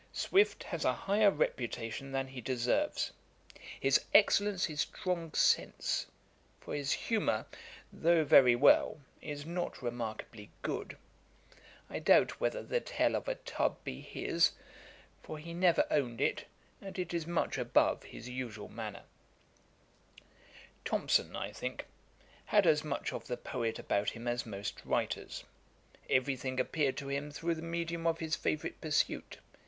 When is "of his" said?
28.07-28.35